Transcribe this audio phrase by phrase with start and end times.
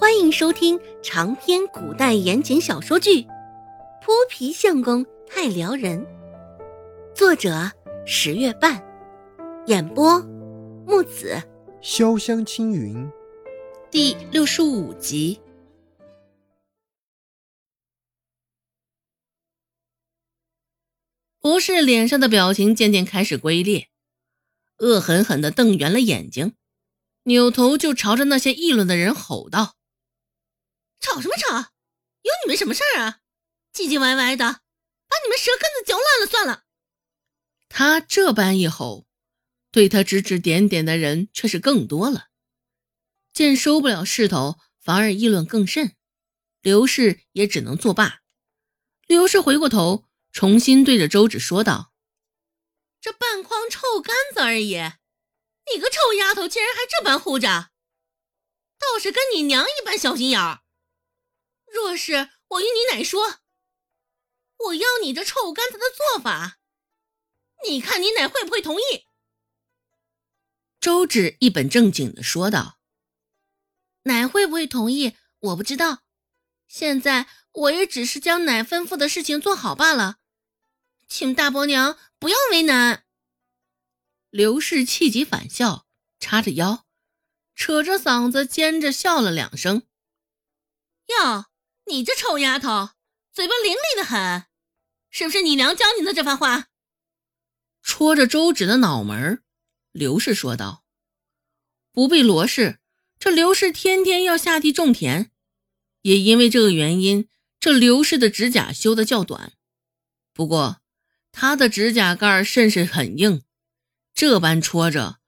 [0.00, 3.22] 欢迎收听长篇古代言情小说剧
[4.00, 6.00] 《泼皮相公太撩人》，
[7.16, 7.68] 作者
[8.06, 8.80] 十月半，
[9.66, 10.20] 演播
[10.86, 11.42] 木子
[11.82, 13.10] 潇湘青云，
[13.90, 15.40] 第六十五集。
[21.40, 23.88] 博士脸上的表情渐渐开始龟裂，
[24.78, 26.54] 恶狠狠地瞪圆了眼睛，
[27.24, 29.74] 扭头就朝着那些议论的人吼道。
[31.00, 31.72] 吵什么吵？
[32.22, 33.20] 有你们什么事儿啊？
[33.72, 36.64] 唧唧歪歪的，把你们舌根子嚼烂了算了。
[37.68, 39.06] 他这般一吼，
[39.70, 42.28] 对他指指点点的人却是更多了。
[43.32, 45.96] 见收不了势头，反而议论更甚，
[46.60, 48.22] 刘氏也只能作罢。
[49.06, 51.92] 刘氏回过头，重新对着周芷说道
[53.00, 54.74] ：“这半筐臭干子而已，
[55.72, 57.70] 你个臭丫头竟然还这般护着，
[58.78, 60.62] 倒是跟你娘一般小心眼儿。”
[61.72, 63.40] 若是我与你奶说，
[64.56, 66.58] 我要你这臭干子的做法，
[67.66, 69.06] 你看你奶会不会同意？
[70.80, 72.78] 周芷一本正经的说道
[74.04, 76.04] ：“奶会不会同意，我不知道。
[76.66, 80.18] 现在我也只是将奶吩咐的事情做好罢了，
[81.08, 83.04] 请大伯娘不要为难。”
[84.30, 85.86] 刘氏气急反笑，
[86.20, 86.86] 叉着腰，
[87.54, 89.86] 扯着嗓子尖着笑了两声
[91.08, 91.46] ：“哟。”
[91.88, 92.90] 你这臭丫头，
[93.32, 94.44] 嘴巴伶俐的很，
[95.10, 96.66] 是不是你娘教你的这番话？
[97.82, 99.42] 戳着周芷的脑门，
[99.92, 100.84] 刘氏说道
[101.90, 102.78] ：“不必罗氏，
[103.18, 105.30] 这刘氏天天要下地种田，
[106.02, 107.26] 也因为这个原因，
[107.58, 109.54] 这刘氏的指甲修的较短。
[110.34, 110.82] 不过，
[111.32, 113.42] 她的指甲盖甚是很硬，
[114.12, 115.20] 这般戳着，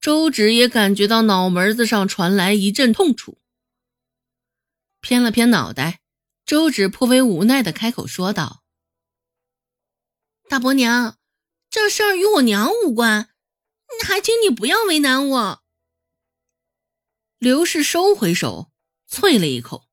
[0.00, 3.36] 周芷也感觉到脑门子上传来一阵痛楚。”
[5.00, 6.00] 偏了偏脑袋，
[6.44, 8.62] 周芷颇为无奈的开口说道
[10.48, 11.18] ：“大伯娘，
[11.70, 13.30] 这事儿与我娘无关，
[14.04, 15.62] 还请你不要为难我。”
[17.38, 18.70] 刘氏收回手，
[19.10, 19.88] 啐了一口：“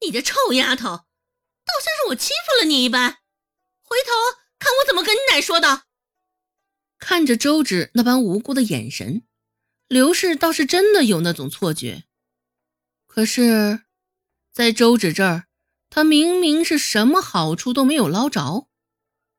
[0.00, 3.18] 你这臭丫头，倒像是我欺负了你一般。
[3.82, 5.84] 回头看我怎么跟你奶说的。”
[6.98, 9.26] 看着周芷那般无辜的眼神，
[9.86, 12.05] 刘氏倒是真的有那种错觉。
[13.16, 13.80] 可是，
[14.52, 15.46] 在周芷这儿，
[15.88, 18.68] 他明明是什么好处都没有捞着，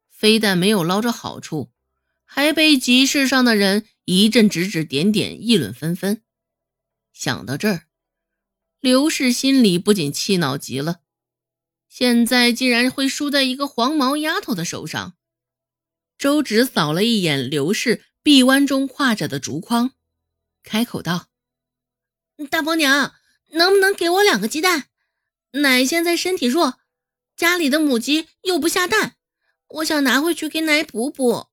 [0.09, 1.71] 非但没有捞着好处，
[2.25, 6.23] 还被集市上的人一阵指指点点、议论纷纷。
[7.13, 7.83] 想到这儿，
[8.79, 11.01] 刘氏心里不仅气恼极了，
[11.88, 15.15] 现在竟然会输在一个黄毛丫头的手上。
[16.17, 19.91] 周芷扫了一眼刘氏臂弯中挎着的竹筐，
[20.63, 21.27] 开口道
[22.49, 23.13] ：“大伯娘。”
[23.51, 24.89] 能不能给我两个鸡蛋？
[25.51, 26.79] 奶现在身体弱，
[27.35, 29.15] 家里的母鸡又不下蛋，
[29.67, 31.47] 我想拿回去给奶补补。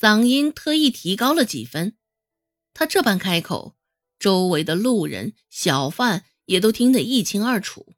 [0.00, 1.96] 嗓音特意提高了几分，
[2.72, 3.76] 他这般开口，
[4.18, 7.94] 周围的路人、小贩也都听得一清二楚，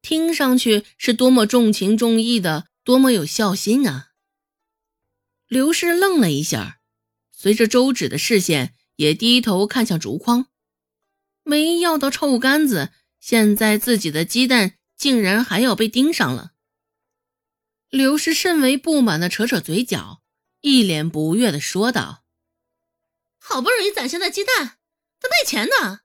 [0.00, 4.12] 听上去是多么重情重义的，多么有孝心啊！
[5.46, 6.80] 刘氏愣了一下，
[7.30, 10.48] 随着周芷的视线，也低头看向竹筐。
[11.42, 16.52] 没要到臭干子，现在自己的鸡蛋竟然还要被盯上了。
[17.88, 20.22] 刘氏甚为不满的扯扯嘴角，
[20.60, 22.24] 一脸不悦的说道
[23.38, 24.78] ：“好不容易攒下的鸡蛋，
[25.20, 26.00] 得卖钱呢。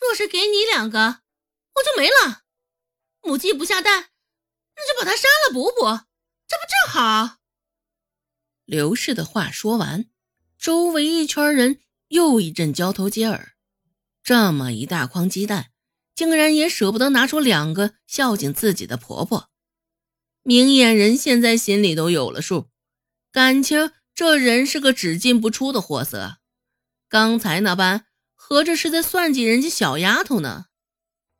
[0.00, 1.20] 若是给你两个，
[1.74, 2.42] 我就没了。
[3.22, 4.10] 母鸡不下蛋，
[4.76, 5.82] 那就把它杀了补补，
[6.46, 7.38] 这不正好？”
[8.64, 10.06] 刘氏的话说完，
[10.58, 13.53] 周围一圈人又一阵交头接耳。
[14.24, 15.70] 这么一大筐鸡蛋，
[16.14, 19.50] 竟然也舍不得拿出两个孝敬自己的婆婆。
[20.42, 22.70] 明眼人现在心里都有了数，
[23.30, 26.38] 感情这人是个只进不出的货色。
[27.10, 30.66] 刚才那般，合着是在算计人家小丫头呢。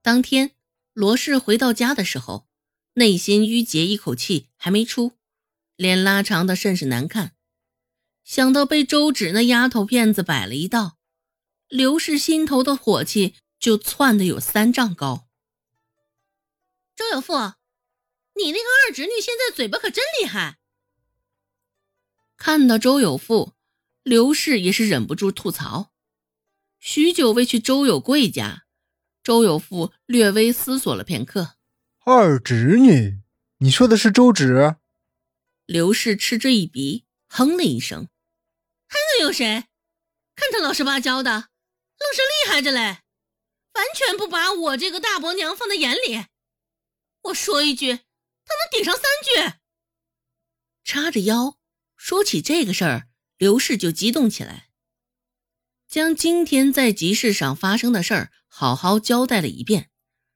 [0.03, 0.51] 当天
[0.93, 2.47] 罗氏回到家的时候，
[2.95, 5.13] 内心郁结一口气还没出，
[5.77, 7.33] 脸拉长的甚是难看。
[8.25, 10.99] 想到被周芷那丫头片子摆了一道。
[11.69, 15.27] 刘氏心头的火气就窜的有三丈高。
[16.95, 17.35] 周有富，
[18.37, 20.59] 你那个二侄女现在嘴巴可真厉害。
[22.37, 23.55] 看到周有富，
[24.03, 25.93] 刘氏也是忍不住吐槽。
[26.79, 28.67] 许久未去周有贵家，
[29.23, 31.57] 周有富略微思索了片刻。
[32.05, 33.21] 二侄女，
[33.59, 34.77] 你说的是周芷？
[35.65, 38.09] 刘氏嗤之以鼻，哼了一声。
[38.87, 39.65] 还能有谁？
[40.37, 41.49] 看他老实巴交的。
[42.05, 42.99] 愣是厉害着嘞！
[43.73, 46.27] 完全不把我这个大伯娘放在眼里。
[47.23, 49.57] 我说一句，他能顶上三句。
[50.85, 51.59] 叉着腰
[51.97, 53.09] 说起这个事儿，
[53.39, 54.69] 刘氏就激动起来，
[55.89, 59.91] 将今天在集市上发生的事儿好好交代了一遍，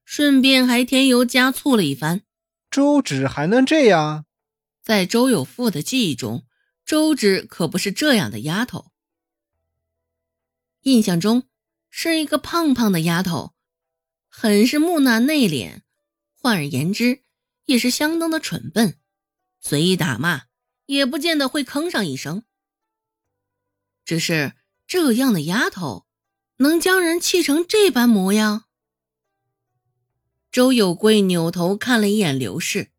[0.04, 2.22] 顺便还添油加醋了一番。
[2.70, 4.24] 周芷还能这样？
[4.82, 6.46] 在周有富的记忆中，
[6.84, 8.90] 周芷可不是这样的丫头。
[10.82, 11.46] 印象中
[11.90, 13.54] 是一个胖胖的丫头，
[14.28, 15.82] 很是木讷内敛，
[16.34, 17.22] 换而言之，
[17.64, 18.98] 也是相当的蠢笨，
[19.60, 20.44] 随意打骂
[20.86, 22.44] 也不见得会吭上一声。
[24.04, 24.54] 只是
[24.86, 26.06] 这样的丫头，
[26.58, 28.64] 能将人气成这般模样？
[30.50, 32.90] 周有贵扭头看了一眼刘氏，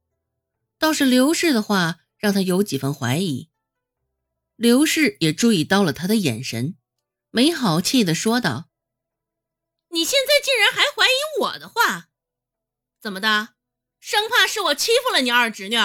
[0.78, 3.50] 倒是刘氏的话让他有几分怀疑。
[4.56, 6.76] 刘氏也注意到了他的眼神。
[7.32, 8.69] 没好气的说道
[9.90, 12.10] ：“你现在竟然还怀疑我的话？
[13.02, 13.50] 怎么的？
[14.00, 15.76] 生怕是我欺负了你二侄女？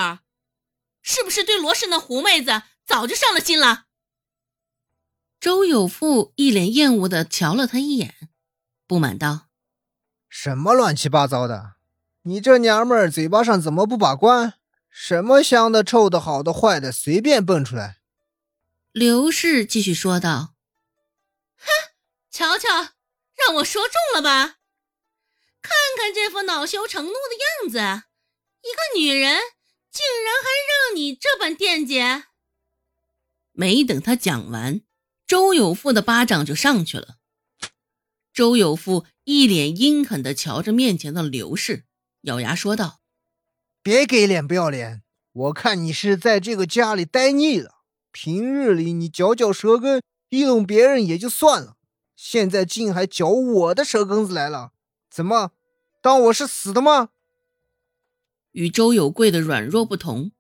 [1.02, 3.86] 是不是对罗氏那狐妹子早就上了心了？”
[5.40, 8.30] 周有富一脸厌恶的瞧了他一眼，
[8.86, 9.48] 不满道
[10.28, 11.74] ：“什么乱七八糟的？
[12.22, 14.54] 你这娘们儿嘴巴上怎么不把关？
[14.88, 17.98] 什么香的、臭的、好的、坏的，随便蹦出来。”
[18.92, 20.54] 刘氏继续说道。
[21.58, 21.66] 哼
[22.30, 22.93] 瞧瞧，
[23.46, 24.56] 让我说中了吧？
[25.60, 28.04] 看看这副恼羞成怒的样子，
[28.62, 29.38] 一个女人
[29.90, 32.00] 竟然还让你这般惦记！
[33.52, 34.80] 没等他讲完，
[35.26, 37.16] 周有富的巴掌就上去了。
[38.32, 41.84] 周有富一脸阴狠的瞧着面前的刘氏，
[42.22, 43.00] 咬牙说道
[43.82, 45.02] ：“别给脸不要脸！
[45.32, 47.82] 我看你是在这个家里待腻了。
[48.10, 51.76] 平日里你嚼嚼舌根，议论别人也就算了。”
[52.26, 54.72] 现在竟还嚼我的舌根子来了？
[55.10, 55.52] 怎么，
[56.00, 57.10] 当我是死的吗？
[58.52, 60.32] 与周有贵的软弱不同，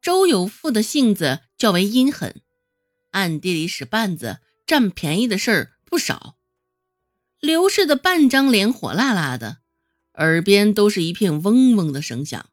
[0.00, 2.40] 周有富的性子较为阴狠，
[3.10, 6.36] 暗地里使绊子、占便宜的事儿不少。
[7.40, 9.56] 刘氏的半张脸火辣辣的，
[10.14, 12.48] 耳边都是一片嗡嗡的声响。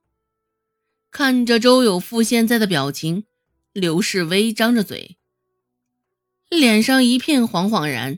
[1.12, 3.26] 看着周有富现在的表情，
[3.74, 5.20] 刘氏微张着嘴，
[6.50, 8.18] 脸上一片惶惶然。